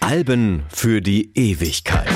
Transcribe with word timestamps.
Alben 0.00 0.64
für 0.68 1.00
die 1.00 1.30
Ewigkeit. 1.34 2.06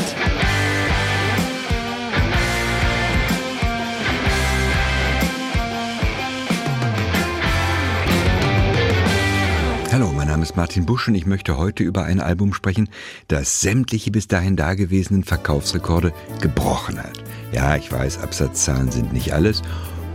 Hallo, 9.91 10.13
mein 10.13 10.27
Name 10.29 10.43
ist 10.43 10.57
Martin 10.57 10.85
Busch 10.85 11.09
und 11.09 11.15
ich 11.15 11.25
möchte 11.25 11.57
heute 11.57 11.85
über 11.85 12.05
ein 12.05 12.21
Album 12.21 12.53
sprechen, 12.53 12.91
das 13.29 13.63
sämtliche 13.63 14.11
bis 14.11 14.29
dahin 14.29 14.57
dagewesenen 14.57 15.25
Verkaufsrekorde 15.25 16.13
gebrochen 16.43 16.99
hat. 16.99 17.25
Ja, 17.53 17.77
ich 17.77 17.91
weiß, 17.91 18.19
Absatzzahlen 18.19 18.91
sind 18.91 19.15
nicht 19.15 19.33
alles, 19.33 19.63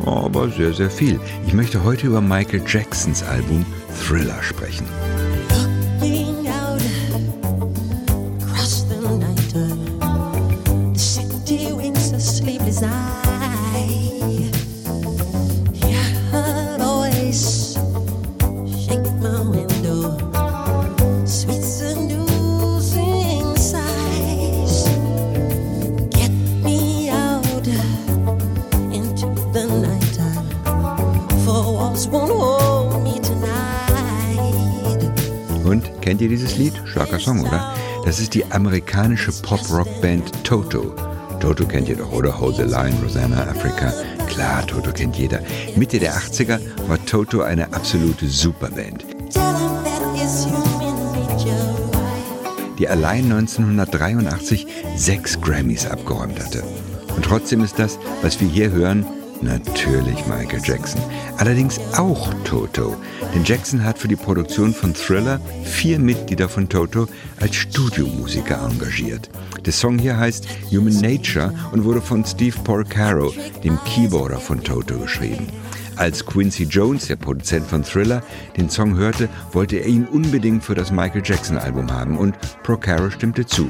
aber 0.05 0.49
sehr, 0.49 0.73
sehr 0.73 0.89
viel. 0.89 1.19
Ich 1.45 1.53
möchte 1.53 1.83
heute 1.83 2.07
über 2.07 2.21
Michael 2.21 2.63
Jacksons 2.65 3.23
Album 3.23 3.65
Thriller 4.07 4.41
sprechen. 4.41 4.85
Lied? 36.59 36.73
Starker 36.85 37.19
Song, 37.19 37.39
oder? 37.39 37.73
Das 38.03 38.19
ist 38.19 38.33
die 38.33 38.43
amerikanische 38.51 39.31
Pop-Rock-Band 39.31 40.43
Toto. 40.43 40.93
Toto 41.39 41.65
kennt 41.65 41.87
ihr 41.87 41.95
doch, 41.95 42.11
oder? 42.11 42.37
Hold 42.37 42.57
the 42.57 42.63
Line, 42.63 42.93
Rosanna, 43.01 43.43
Africa. 43.43 43.93
Klar, 44.27 44.67
Toto 44.67 44.91
kennt 44.91 45.15
jeder. 45.15 45.39
Mitte 45.77 45.99
der 45.99 46.13
80er 46.15 46.59
war 46.89 47.03
Toto 47.05 47.43
eine 47.43 47.71
absolute 47.71 48.27
Superband. 48.27 49.05
Die 52.77 52.87
allein 52.89 53.31
1983 53.31 54.67
sechs 54.97 55.39
Grammys 55.39 55.85
abgeräumt 55.85 56.43
hatte. 56.43 56.61
Und 57.15 57.23
trotzdem 57.23 57.63
ist 57.63 57.79
das, 57.79 57.97
was 58.21 58.41
wir 58.41 58.49
hier 58.49 58.71
hören, 58.71 59.05
Natürlich 59.41 60.25
Michael 60.27 60.61
Jackson. 60.61 61.01
Allerdings 61.37 61.79
auch 61.97 62.33
Toto. 62.43 62.97
Denn 63.33 63.43
Jackson 63.43 63.83
hat 63.83 63.99
für 63.99 64.07
die 64.07 64.15
Produktion 64.15 64.73
von 64.73 64.93
Thriller 64.93 65.39
vier 65.63 65.99
Mitglieder 65.99 66.49
von 66.49 66.67
Toto 66.67 67.07
als 67.39 67.55
Studiomusiker 67.55 68.59
engagiert. 68.69 69.29
Der 69.65 69.73
Song 69.73 69.99
hier 69.99 70.17
heißt 70.17 70.47
Human 70.71 70.99
Nature 70.99 71.53
und 71.71 71.83
wurde 71.83 72.01
von 72.01 72.25
Steve 72.25 72.55
Porcaro, 72.63 73.33
dem 73.63 73.77
Keyboarder 73.85 74.39
von 74.39 74.63
Toto, 74.63 74.97
geschrieben. 74.97 75.47
Als 75.95 76.25
Quincy 76.25 76.63
Jones, 76.63 77.07
der 77.07 77.17
Produzent 77.17 77.67
von 77.67 77.83
Thriller, 77.83 78.23
den 78.55 78.69
Song 78.69 78.95
hörte, 78.95 79.27
wollte 79.51 79.75
er 79.75 79.87
ihn 79.87 80.05
unbedingt 80.05 80.63
für 80.63 80.73
das 80.73 80.91
Michael 80.91 81.23
Jackson-Album 81.25 81.91
haben 81.91 82.17
und 82.17 82.35
Procaro 82.63 83.09
stimmte 83.09 83.45
zu. 83.45 83.67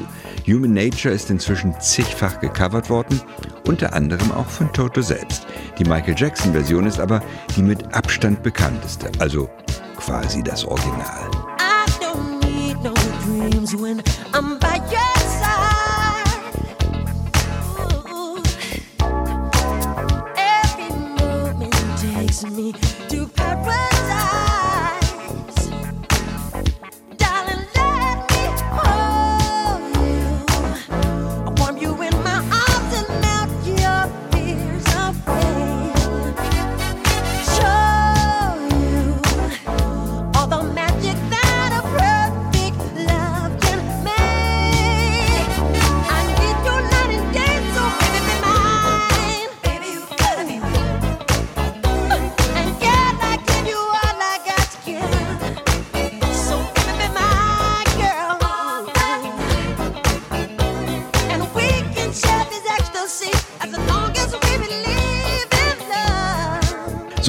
Human 0.49 0.73
Nature 0.73 1.13
ist 1.13 1.29
inzwischen 1.29 1.79
zigfach 1.79 2.39
gecovert 2.39 2.89
worden, 2.89 3.21
unter 3.67 3.93
anderem 3.93 4.31
auch 4.31 4.47
von 4.47 4.73
Toto 4.73 4.99
selbst. 4.99 5.45
Die 5.77 5.83
Michael 5.83 6.15
Jackson-Version 6.17 6.87
ist 6.87 6.99
aber 6.99 7.21
die 7.55 7.61
mit 7.61 7.93
Abstand 7.93 8.41
bekannteste, 8.41 9.11
also 9.19 9.47
quasi 9.95 10.41
das 10.41 10.65
Original. 10.65 11.29
I 11.59 11.91
don't 12.01 12.39
need 12.43 12.81
no 12.81 12.95
dreams 13.23 13.75
when 13.75 14.01
I'm 14.33 14.58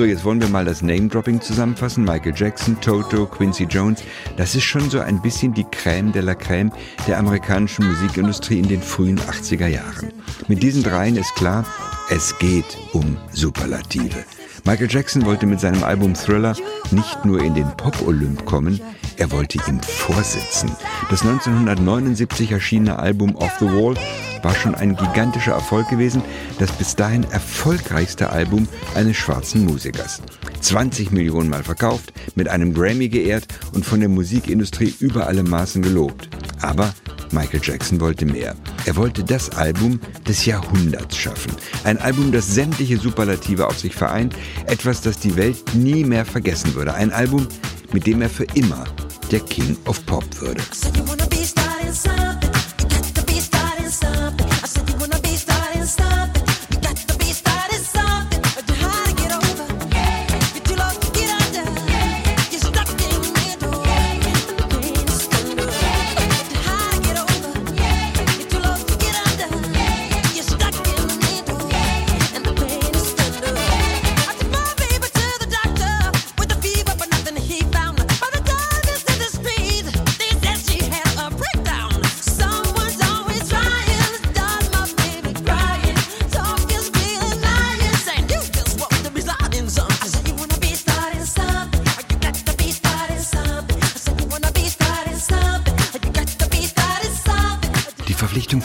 So, 0.00 0.06
jetzt 0.06 0.24
wollen 0.24 0.40
wir 0.40 0.48
mal 0.48 0.64
das 0.64 0.80
Name-Dropping 0.80 1.42
zusammenfassen. 1.42 2.04
Michael 2.04 2.32
Jackson, 2.34 2.80
Toto, 2.80 3.26
Quincy 3.26 3.64
Jones. 3.64 4.02
Das 4.38 4.54
ist 4.54 4.64
schon 4.64 4.88
so 4.88 4.98
ein 4.98 5.20
bisschen 5.20 5.52
die 5.52 5.66
Crème 5.66 6.10
de 6.10 6.22
la 6.22 6.32
Crème 6.32 6.72
der 7.06 7.18
amerikanischen 7.18 7.86
Musikindustrie 7.86 8.60
in 8.60 8.66
den 8.66 8.80
frühen 8.80 9.20
80er 9.20 9.66
Jahren. 9.66 10.10
Mit 10.48 10.62
diesen 10.62 10.82
dreien 10.82 11.16
ist 11.16 11.34
klar, 11.34 11.66
es 12.08 12.34
geht 12.38 12.78
um 12.94 13.18
Superlative. 13.30 14.24
Michael 14.64 14.88
Jackson 14.90 15.24
wollte 15.24 15.46
mit 15.46 15.60
seinem 15.60 15.82
Album 15.82 16.14
Thriller 16.14 16.54
nicht 16.90 17.24
nur 17.24 17.42
in 17.42 17.54
den 17.54 17.68
Pop-Olymp 17.76 18.44
kommen, 18.44 18.80
er 19.16 19.30
wollte 19.30 19.58
ihm 19.68 19.80
vorsitzen. 19.80 20.70
Das 21.10 21.22
1979 21.22 22.52
erschienene 22.52 22.98
Album 22.98 23.34
Off 23.36 23.56
the 23.58 23.66
Wall 23.66 23.94
war 24.42 24.54
schon 24.54 24.74
ein 24.74 24.96
gigantischer 24.96 25.52
Erfolg 25.52 25.88
gewesen, 25.88 26.22
das 26.58 26.72
bis 26.72 26.96
dahin 26.96 27.24
erfolgreichste 27.24 28.30
Album 28.30 28.68
eines 28.94 29.16
schwarzen 29.16 29.64
Musikers. 29.64 30.22
20 30.60 31.10
Millionen 31.10 31.50
Mal 31.50 31.62
verkauft, 31.62 32.12
mit 32.34 32.48
einem 32.48 32.74
Grammy 32.74 33.08
geehrt 33.08 33.46
und 33.72 33.84
von 33.84 34.00
der 34.00 34.08
Musikindustrie 34.08 34.94
über 35.00 35.26
alle 35.26 35.42
Maßen 35.42 35.82
gelobt. 35.82 36.28
Aber 36.60 36.92
Michael 37.32 37.60
Jackson 37.62 38.00
wollte 38.00 38.26
mehr. 38.26 38.54
Er 38.86 38.96
wollte 38.96 39.24
das 39.24 39.50
Album 39.50 40.00
des 40.26 40.44
Jahrhunderts 40.46 41.16
schaffen. 41.16 41.52
Ein 41.84 41.98
Album, 41.98 42.32
das 42.32 42.54
sämtliche 42.54 42.98
Superlative 42.98 43.66
auf 43.66 43.78
sich 43.78 43.94
vereint. 43.94 44.34
Etwas, 44.66 45.00
das 45.00 45.18
die 45.18 45.36
Welt 45.36 45.74
nie 45.74 46.04
mehr 46.04 46.24
vergessen 46.24 46.74
würde. 46.74 46.94
Ein 46.94 47.12
Album, 47.12 47.46
mit 47.92 48.06
dem 48.06 48.22
er 48.22 48.30
für 48.30 48.46
immer 48.54 48.84
der 49.30 49.40
King 49.40 49.76
of 49.86 50.04
Pop 50.06 50.24
würde. 50.40 50.60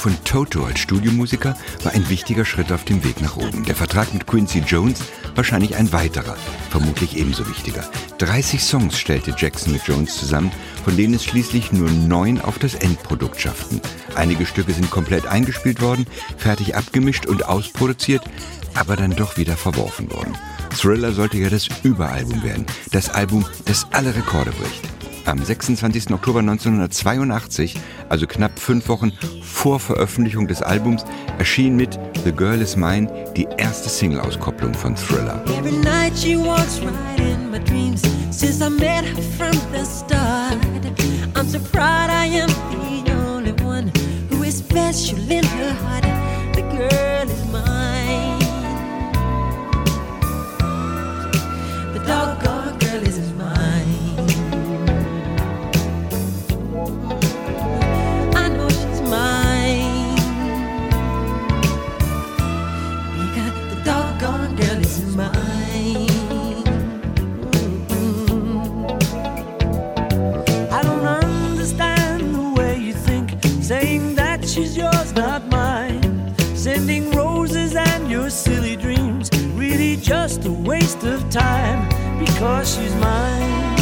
Von 0.05 0.23
Toto 0.23 0.63
als 0.65 0.81
Studiomusiker 0.81 1.57
war 1.81 1.93
ein 1.93 2.07
wichtiger 2.09 2.45
Schritt 2.45 2.71
auf 2.71 2.83
dem 2.83 3.03
Weg 3.03 3.21
nach 3.21 3.37
oben. 3.37 3.63
Der 3.65 3.73
Vertrag 3.73 4.13
mit 4.13 4.27
Quincy 4.27 4.59
Jones 4.59 4.99
wahrscheinlich 5.33 5.77
ein 5.77 5.91
weiterer, 5.93 6.37
vermutlich 6.69 7.17
ebenso 7.17 7.49
wichtiger. 7.49 7.83
30 8.19 8.63
Songs 8.63 8.99
stellte 8.99 9.33
Jackson 9.35 9.73
mit 9.73 9.81
Jones 9.87 10.15
zusammen, 10.15 10.51
von 10.83 10.95
denen 10.95 11.15
es 11.15 11.25
schließlich 11.25 11.71
nur 11.71 11.89
neun 11.89 12.39
auf 12.39 12.59
das 12.59 12.75
Endprodukt 12.75 13.41
schafften. 13.41 13.81
Einige 14.13 14.45
Stücke 14.45 14.73
sind 14.73 14.91
komplett 14.91 15.25
eingespielt 15.25 15.81
worden, 15.81 16.05
fertig 16.37 16.75
abgemischt 16.75 17.25
und 17.25 17.47
ausproduziert. 17.47 18.21
aber 18.75 18.97
dann 18.97 19.15
doch 19.15 19.37
wieder 19.37 19.57
verworfen 19.57 20.11
worden. 20.11 20.37
Thriller 20.77 21.13
sollte 21.13 21.37
ja 21.37 21.49
das 21.49 21.67
Überalbum 21.81 22.43
werden, 22.43 22.67
das 22.91 23.09
Album, 23.09 23.43
das 23.63 23.87
alle 23.91 24.13
Rekorde 24.13 24.51
bricht. 24.51 24.94
Am 25.25 25.43
26. 25.43 26.11
Oktober 26.11 26.39
1982, 26.39 27.75
also 28.09 28.27
knapp 28.27 28.59
fünf 28.59 28.87
Wochen 28.89 29.11
vor 29.41 29.79
Veröffentlichung 29.79 30.47
des 30.47 30.61
Albums, 30.61 31.03
erschien 31.39 31.75
mit 31.75 31.99
The 32.23 32.31
Girl 32.31 32.61
Is 32.61 32.75
Mine 32.75 33.07
die 33.35 33.47
erste 33.57 33.89
Single-Auskopplung 33.89 34.73
von 34.73 34.95
Thriller. 34.95 35.43
Every 35.47 35.71
night 35.71 36.15
she 36.15 36.37
walks 36.37 36.79
right 36.81 37.19
in 37.19 37.35
just 80.05 80.45
a 80.45 80.51
waste 80.51 81.03
of 81.03 81.27
time 81.29 81.89
because 82.19 82.75
she's 82.75 82.93
mine. 82.95 83.75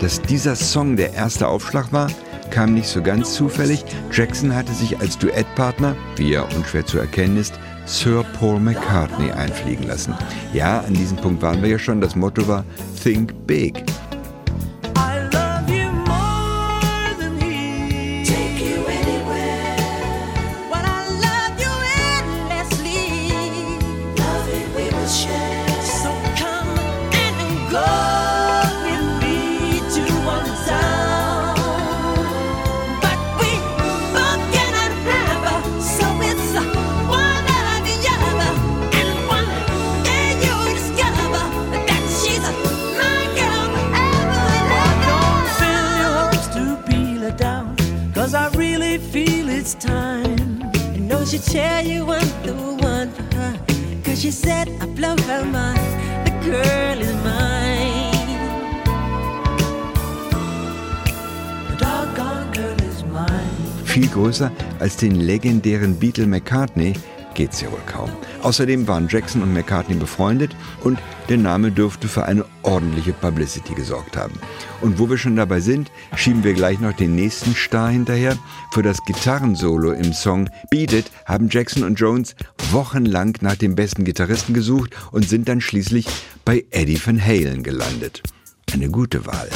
Dass 0.00 0.20
dieser 0.22 0.56
Song 0.56 0.96
der 0.96 1.12
erste 1.12 1.46
Aufschlag 1.46 1.92
war, 1.92 2.10
kam 2.50 2.74
nicht 2.74 2.88
so 2.88 3.02
ganz 3.02 3.34
zufällig. 3.34 3.84
Jackson 4.10 4.54
hatte 4.54 4.72
sich 4.72 4.98
als 4.98 5.16
Duettpartner, 5.18 5.94
wie 6.16 6.32
er 6.32 6.44
unschwer 6.56 6.84
zu 6.84 6.98
erkennen 6.98 7.36
ist, 7.36 7.54
Sir 7.84 8.24
Paul 8.38 8.58
McCartney 8.58 9.30
einfliegen 9.30 9.86
lassen. 9.86 10.14
Ja, 10.52 10.80
an 10.80 10.94
diesem 10.94 11.18
Punkt 11.18 11.42
waren 11.42 11.62
wir 11.62 11.68
ja 11.68 11.78
schon. 11.78 12.00
Das 12.00 12.16
Motto 12.16 12.48
war 12.48 12.64
Think 13.02 13.46
Big. 13.46 13.84
She 54.22 54.30
said 54.30 54.68
I 54.80 54.86
blow 54.86 55.16
her 55.26 55.44
mind. 55.44 55.82
The 56.24 56.32
girl 56.48 56.98
is 57.00 57.12
mine. 57.24 58.28
The 61.68 61.76
doggone 61.84 62.52
girl 62.52 62.78
is 62.88 63.02
mine. 63.04 63.50
Viel 63.84 64.06
größer 64.06 64.52
als 64.78 64.96
den 64.96 65.16
legendären 65.16 65.98
Beatle 65.98 66.26
McCartney 66.26 66.92
geht's 67.34 67.60
ja 67.60 67.70
wohl 67.70 67.80
kaum. 67.86 68.10
Außerdem 68.42 68.86
waren 68.88 69.08
Jackson 69.08 69.42
und 69.42 69.52
McCartney 69.52 69.96
befreundet 69.96 70.54
und 70.82 70.98
der 71.28 71.38
Name 71.38 71.70
dürfte 71.70 72.08
für 72.08 72.24
eine 72.24 72.44
ordentliche 72.62 73.12
Publicity 73.12 73.74
gesorgt 73.74 74.16
haben. 74.16 74.34
Und 74.80 74.98
wo 74.98 75.08
wir 75.08 75.18
schon 75.18 75.36
dabei 75.36 75.60
sind, 75.60 75.90
schieben 76.16 76.44
wir 76.44 76.54
gleich 76.54 76.80
noch 76.80 76.92
den 76.92 77.14
nächsten 77.14 77.54
Star 77.54 77.90
hinterher. 77.90 78.36
Für 78.72 78.82
das 78.82 78.98
Gitarrensolo 79.04 79.92
im 79.92 80.12
Song 80.12 80.50
Beat 80.70 80.92
It 80.92 81.10
haben 81.24 81.48
Jackson 81.50 81.84
und 81.84 81.94
Jones 81.94 82.34
wochenlang 82.70 83.36
nach 83.40 83.56
dem 83.56 83.74
besten 83.74 84.04
Gitarristen 84.04 84.54
gesucht 84.54 84.90
und 85.12 85.28
sind 85.28 85.48
dann 85.48 85.60
schließlich 85.60 86.06
bei 86.44 86.64
Eddie 86.70 87.00
Van 87.04 87.24
Halen 87.24 87.62
gelandet. 87.62 88.22
Eine 88.72 88.88
gute 88.88 89.26
Wahl. 89.26 89.48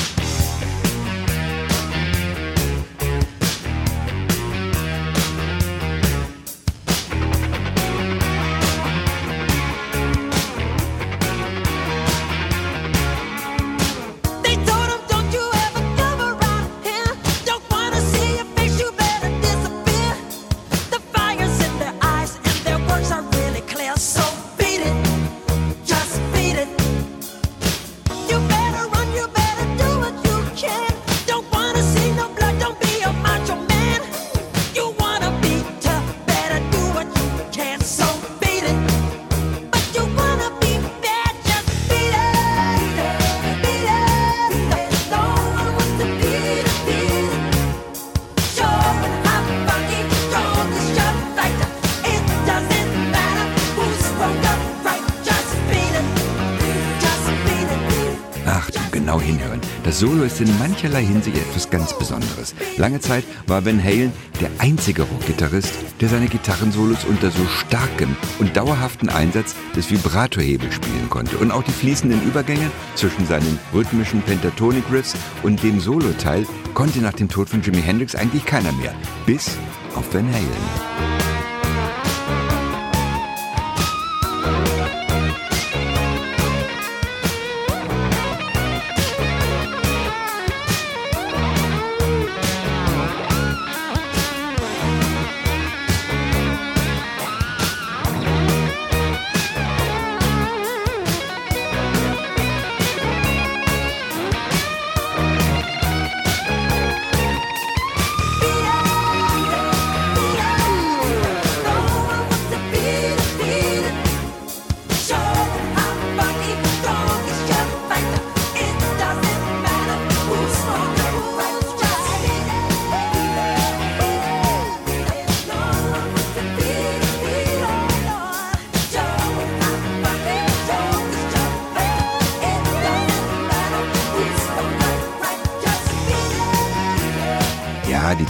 Ist 60.26 60.40
in 60.40 60.58
mancherlei 60.58 61.04
Hinsicht 61.04 61.36
etwas 61.36 61.70
ganz 61.70 61.96
Besonderes. 61.96 62.54
Lange 62.76 63.00
Zeit 63.00 63.24
war 63.46 63.64
Van 63.64 63.82
Halen 63.82 64.12
der 64.40 64.50
einzige 64.58 65.02
Rockgitarrist, 65.02 65.72
der 66.00 66.08
seine 66.08 66.26
Gitarrensolos 66.26 67.04
unter 67.04 67.30
so 67.30 67.46
starkem 67.46 68.16
und 68.38 68.56
dauerhaften 68.56 69.08
Einsatz 69.08 69.54
des 69.76 69.90
Vibratohebels 69.90 70.74
spielen 70.74 71.08
konnte. 71.08 71.38
Und 71.38 71.52
auch 71.52 71.62
die 71.62 71.72
fließenden 71.72 72.22
Übergänge 72.24 72.70
zwischen 72.96 73.26
seinen 73.26 73.58
rhythmischen 73.72 74.20
Pentatonic-Riffs 74.22 75.14
und 75.42 75.62
dem 75.62 75.80
Soloteil 75.80 76.46
konnte 76.74 76.98
nach 76.98 77.14
dem 77.14 77.28
Tod 77.28 77.48
von 77.48 77.62
Jimi 77.62 77.80
Hendrix 77.80 78.14
eigentlich 78.14 78.44
keiner 78.44 78.72
mehr. 78.72 78.94
Bis 79.26 79.56
auf 79.94 80.12
Van 80.12 80.26
Halen. 80.32 81.25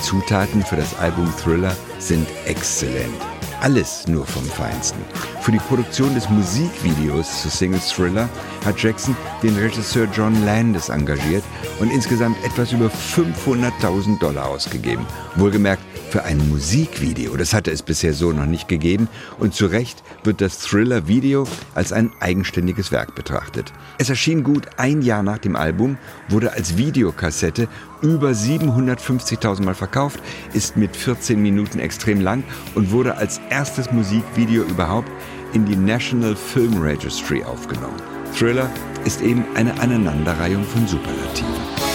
Zutaten 0.02 0.62
für 0.62 0.76
das 0.76 0.98
Album 0.98 1.32
Thriller 1.36 1.74
sind 1.98 2.28
exzellent. 2.46 3.14
Alles 3.60 4.06
nur 4.06 4.26
vom 4.26 4.44
Feinsten. 4.44 5.00
Für 5.40 5.52
die 5.52 5.58
Produktion 5.58 6.14
des 6.14 6.28
Musikvideos 6.28 7.42
zu 7.42 7.48
Single 7.48 7.80
Thriller 7.80 8.28
hat 8.64 8.80
Jackson 8.80 9.16
den 9.42 9.56
Regisseur 9.56 10.06
John 10.12 10.44
Landis 10.44 10.88
engagiert 10.88 11.44
und 11.80 11.90
insgesamt 11.90 12.36
etwas 12.44 12.72
über 12.72 12.86
500.000 12.86 14.18
Dollar 14.18 14.48
ausgegeben. 14.48 15.06
Wohlgemerkt 15.36 15.82
für 16.16 16.24
ein 16.24 16.48
Musikvideo. 16.48 17.36
Das 17.36 17.52
hatte 17.52 17.70
es 17.70 17.82
bisher 17.82 18.14
so 18.14 18.32
noch 18.32 18.46
nicht 18.46 18.68
gegeben 18.68 19.06
und 19.38 19.52
zu 19.52 19.66
Recht 19.66 20.02
wird 20.24 20.40
das 20.40 20.60
Thriller-Video 20.60 21.46
als 21.74 21.92
ein 21.92 22.10
eigenständiges 22.20 22.90
Werk 22.90 23.14
betrachtet. 23.14 23.70
Es 23.98 24.08
erschien 24.08 24.42
gut 24.42 24.66
ein 24.78 25.02
Jahr 25.02 25.22
nach 25.22 25.36
dem 25.36 25.56
Album, 25.56 25.98
wurde 26.30 26.54
als 26.54 26.78
Videokassette 26.78 27.68
über 28.00 28.30
750.000 28.30 29.62
Mal 29.62 29.74
verkauft, 29.74 30.20
ist 30.54 30.78
mit 30.78 30.96
14 30.96 31.42
Minuten 31.42 31.80
extrem 31.80 32.22
lang 32.22 32.44
und 32.74 32.92
wurde 32.92 33.18
als 33.18 33.38
erstes 33.50 33.92
Musikvideo 33.92 34.62
überhaupt 34.62 35.10
in 35.52 35.66
die 35.66 35.76
National 35.76 36.34
Film 36.34 36.80
Registry 36.80 37.44
aufgenommen. 37.44 38.00
Thriller 38.34 38.70
ist 39.04 39.20
eben 39.20 39.44
eine 39.54 39.78
Aneinanderreihung 39.80 40.64
von 40.64 40.88
Superlativen. 40.88 41.85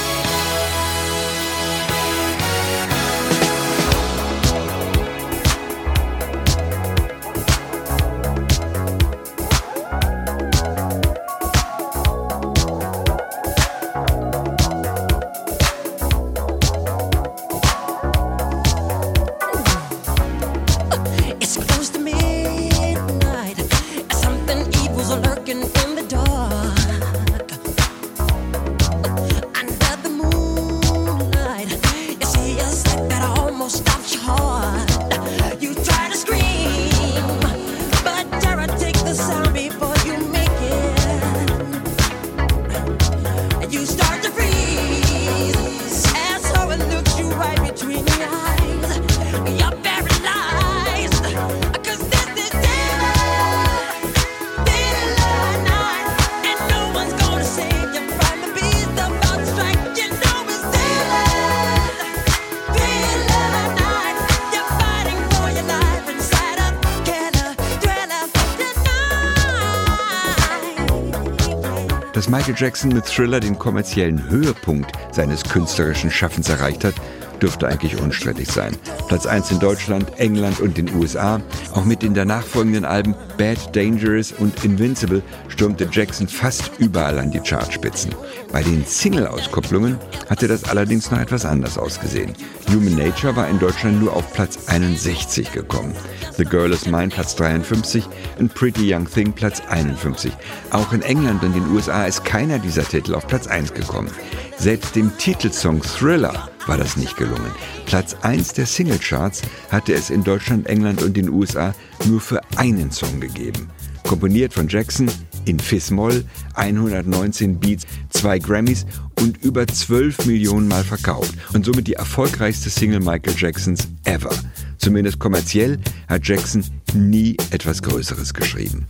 Michael 72.31 72.55
Jackson 72.57 72.93
mit 72.93 73.05
Thriller 73.07 73.41
den 73.41 73.59
kommerziellen 73.59 74.29
Höhepunkt 74.29 74.93
seines 75.11 75.43
künstlerischen 75.43 76.09
Schaffens 76.09 76.47
erreicht 76.47 76.85
hat, 76.85 76.93
dürfte 77.41 77.67
eigentlich 77.67 77.99
unstrittig 77.99 78.49
sein. 78.51 78.75
Platz 79.07 79.25
1 79.25 79.51
in 79.51 79.59
Deutschland, 79.59 80.17
England 80.17 80.59
und 80.59 80.77
den 80.77 80.93
USA. 80.95 81.41
Auch 81.73 81.85
mit 81.85 82.01
den 82.03 82.13
danach 82.13 82.43
folgenden 82.43 82.85
Alben 82.85 83.15
Bad, 83.37 83.75
Dangerous 83.75 84.31
und 84.31 84.63
Invincible 84.63 85.23
stürmte 85.47 85.87
Jackson 85.91 86.27
fast 86.27 86.71
überall 86.77 87.19
an 87.19 87.31
die 87.31 87.39
Chartspitzen. 87.39 88.13
Bei 88.51 88.61
den 88.61 88.85
Single-Auskopplungen 88.85 89.97
hatte 90.29 90.47
das 90.47 90.65
allerdings 90.65 91.11
noch 91.11 91.19
etwas 91.19 91.45
anders 91.45 91.77
ausgesehen. 91.77 92.33
Human 92.69 92.95
Nature 92.95 93.35
war 93.35 93.47
in 93.47 93.59
Deutschland 93.59 94.01
nur 94.01 94.15
auf 94.15 94.31
Platz 94.33 94.59
61 94.67 95.51
gekommen. 95.51 95.93
The 96.37 96.45
Girl 96.45 96.71
Is 96.71 96.85
Mine 96.85 97.09
Platz 97.09 97.35
53 97.35 98.05
und 98.39 98.53
Pretty 98.53 98.93
Young 98.93 99.09
Thing 99.09 99.33
Platz 99.33 99.61
51. 99.69 100.31
Auch 100.71 100.93
in 100.93 101.01
England 101.01 101.43
und 101.43 101.53
den 101.53 101.69
USA 101.71 102.05
ist 102.05 102.23
keiner 102.23 102.59
dieser 102.59 102.83
Titel 102.83 103.15
auf 103.15 103.27
Platz 103.27 103.47
1 103.47 103.73
gekommen. 103.73 104.09
Selbst 104.57 104.95
dem 104.95 105.15
Titelsong 105.17 105.81
Thriller 105.81 106.49
war 106.67 106.77
das 106.77 106.97
nicht 106.97 107.17
gelungen. 107.17 107.51
Platz 107.85 108.15
1 108.21 108.53
der 108.53 108.65
Singlecharts 108.65 109.41
hatte 109.69 109.93
es 109.93 110.09
in 110.09 110.23
Deutschland, 110.23 110.67
England 110.67 111.01
und 111.01 111.15
den 111.17 111.29
USA 111.29 111.73
nur 112.05 112.21
für 112.21 112.41
einen 112.57 112.91
Song 112.91 113.19
gegeben. 113.19 113.69
Komponiert 114.07 114.53
von 114.53 114.67
Jackson 114.67 115.09
in 115.45 115.59
Fis-Moll, 115.59 116.23
119 116.55 117.59
Beats, 117.59 117.85
zwei 118.09 118.39
Grammys 118.39 118.85
und 119.19 119.43
über 119.43 119.67
12 119.67 120.25
Millionen 120.25 120.67
Mal 120.67 120.83
verkauft 120.83 121.33
und 121.53 121.65
somit 121.65 121.87
die 121.87 121.93
erfolgreichste 121.93 122.69
Single 122.69 122.99
Michael 122.99 123.35
Jacksons 123.37 123.87
ever. 124.05 124.33
Zumindest 124.77 125.19
kommerziell 125.19 125.79
hat 126.07 126.27
Jackson 126.27 126.63
nie 126.93 127.37
etwas 127.51 127.81
Größeres 127.81 128.33
geschrieben. 128.33 128.87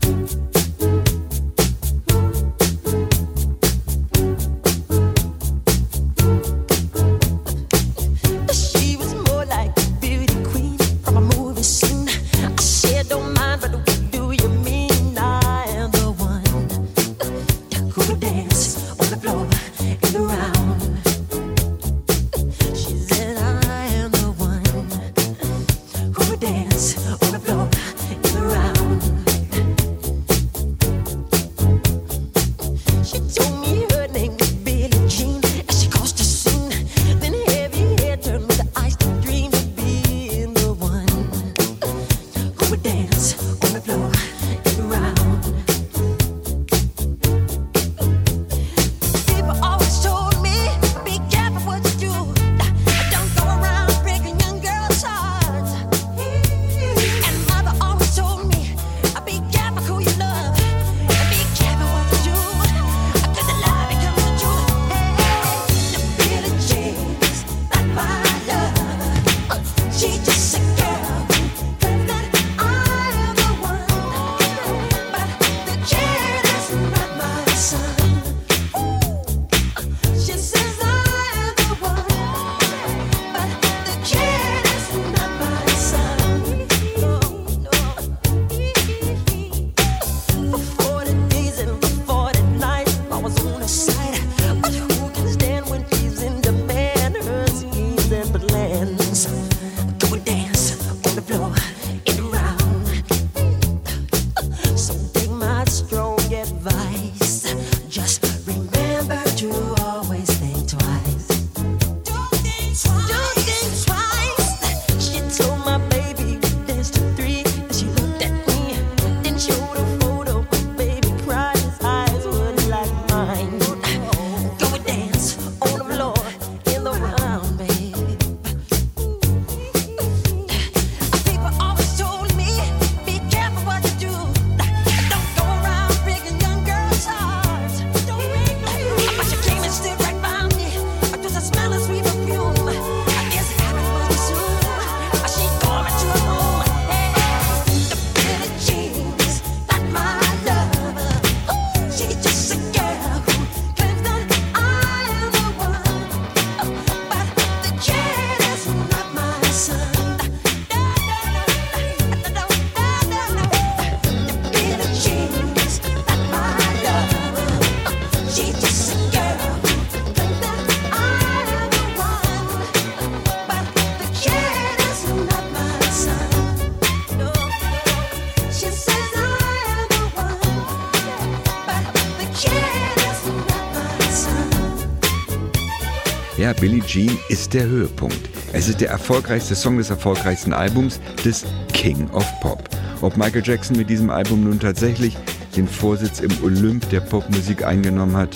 Ja, 186.52 186.60
Billie 186.60 186.84
Jean 186.86 187.18
ist 187.30 187.54
der 187.54 187.64
Höhepunkt. 187.64 188.20
Es 188.52 188.68
ist 188.68 188.82
der 188.82 188.90
erfolgreichste 188.90 189.56
Song 189.56 189.78
des 189.78 189.90
erfolgreichsten 189.90 190.52
Albums 190.52 191.00
des 191.24 191.46
King 191.72 192.10
of 192.10 192.26
Pop. 192.42 192.68
Ob 193.00 193.16
Michael 193.16 193.42
Jackson 193.46 193.78
mit 193.78 193.90
diesem 193.90 194.10
Album 194.10 194.44
nun 194.44 194.60
tatsächlich 194.60 195.16
den 195.56 195.66
Vorsitz 195.66 196.20
im 196.20 196.32
Olymp 196.44 196.90
der 196.90 197.00
Popmusik 197.00 197.64
eingenommen 197.64 198.18
hat, 198.18 198.36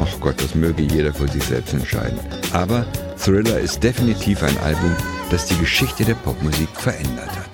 ach 0.00 0.18
Gott, 0.20 0.42
das 0.42 0.54
möge 0.54 0.82
jeder 0.82 1.12
für 1.12 1.28
sich 1.28 1.44
selbst 1.44 1.74
entscheiden. 1.74 2.18
Aber 2.54 2.86
Thriller 3.22 3.60
ist 3.60 3.82
definitiv 3.82 4.42
ein 4.42 4.56
Album, 4.64 4.96
das 5.28 5.44
die 5.44 5.58
Geschichte 5.58 6.06
der 6.06 6.14
Popmusik 6.14 6.70
verändert 6.74 7.32
hat. 7.32 7.51